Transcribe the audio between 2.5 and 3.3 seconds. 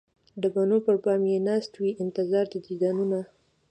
د دیدنونه